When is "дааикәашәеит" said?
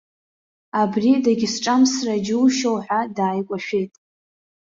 3.15-3.91